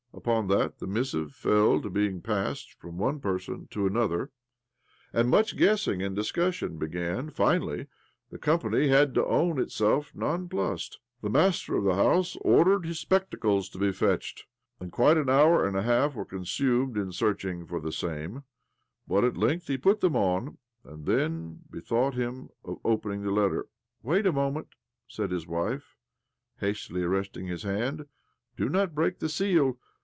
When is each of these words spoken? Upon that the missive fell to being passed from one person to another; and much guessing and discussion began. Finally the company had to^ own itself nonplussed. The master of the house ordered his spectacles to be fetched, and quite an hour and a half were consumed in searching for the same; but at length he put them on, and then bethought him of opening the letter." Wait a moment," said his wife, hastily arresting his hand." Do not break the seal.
Upon 0.13 0.49
that 0.49 0.77
the 0.77 0.87
missive 0.87 1.33
fell 1.33 1.81
to 1.81 1.89
being 1.89 2.21
passed 2.21 2.73
from 2.73 2.97
one 2.97 3.21
person 3.21 3.67
to 3.71 3.87
another; 3.87 4.29
and 5.13 5.29
much 5.29 5.57
guessing 5.57 6.03
and 6.03 6.15
discussion 6.15 6.77
began. 6.77 7.29
Finally 7.31 7.87
the 8.29 8.37
company 8.37 8.89
had 8.89 9.15
to^ 9.15 9.25
own 9.25 9.57
itself 9.57 10.13
nonplussed. 10.13 10.99
The 11.23 11.29
master 11.29 11.75
of 11.75 11.85
the 11.85 11.95
house 11.95 12.35
ordered 12.41 12.85
his 12.85 12.99
spectacles 12.99 13.67
to 13.69 13.79
be 13.79 13.91
fetched, 13.93 14.45
and 14.79 14.91
quite 14.91 15.17
an 15.17 15.29
hour 15.29 15.65
and 15.65 15.75
a 15.77 15.81
half 15.81 16.13
were 16.13 16.25
consumed 16.25 16.97
in 16.97 17.11
searching 17.13 17.65
for 17.65 17.79
the 17.79 17.93
same; 17.93 18.43
but 19.07 19.23
at 19.23 19.37
length 19.37 19.67
he 19.67 19.77
put 19.77 20.01
them 20.01 20.17
on, 20.17 20.57
and 20.83 21.05
then 21.05 21.61
bethought 21.71 22.13
him 22.13 22.49
of 22.63 22.77
opening 22.83 23.23
the 23.23 23.31
letter." 23.31 23.65
Wait 24.03 24.27
a 24.27 24.33
moment," 24.33 24.67
said 25.07 25.31
his 25.31 25.47
wife, 25.47 25.95
hastily 26.59 27.01
arresting 27.01 27.47
his 27.47 27.63
hand." 27.63 28.05
Do 28.57 28.69
not 28.69 28.93
break 28.93 29.17
the 29.17 29.29
seal. 29.29 29.79